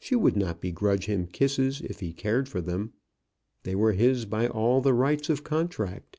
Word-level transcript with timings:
She 0.00 0.16
would 0.16 0.36
not 0.36 0.60
begrudge 0.60 1.06
him 1.06 1.28
kisses 1.28 1.80
if 1.80 2.00
he 2.00 2.12
cared 2.12 2.48
for 2.48 2.60
them. 2.60 2.94
They 3.62 3.76
were 3.76 3.92
his 3.92 4.24
by 4.24 4.48
all 4.48 4.80
the 4.80 4.92
rights 4.92 5.30
of 5.30 5.44
contract. 5.44 6.18